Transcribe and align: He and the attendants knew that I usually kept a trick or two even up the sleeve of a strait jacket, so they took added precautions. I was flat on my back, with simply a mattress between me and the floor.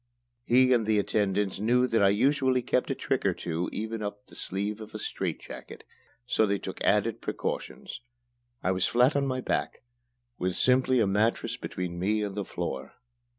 He 0.43 0.73
and 0.73 0.87
the 0.87 0.97
attendants 0.97 1.59
knew 1.59 1.85
that 1.85 2.01
I 2.01 2.09
usually 2.09 2.63
kept 2.63 2.89
a 2.89 2.95
trick 2.95 3.23
or 3.23 3.35
two 3.35 3.69
even 3.71 4.01
up 4.01 4.25
the 4.25 4.33
sleeve 4.35 4.81
of 4.81 4.95
a 4.95 4.97
strait 4.97 5.39
jacket, 5.39 5.83
so 6.25 6.47
they 6.47 6.57
took 6.57 6.81
added 6.83 7.21
precautions. 7.21 8.01
I 8.63 8.71
was 8.71 8.87
flat 8.87 9.15
on 9.15 9.27
my 9.27 9.41
back, 9.41 9.83
with 10.39 10.55
simply 10.55 10.99
a 11.01 11.05
mattress 11.05 11.55
between 11.55 11.99
me 11.99 12.23
and 12.23 12.33
the 12.33 12.43
floor. 12.43 12.95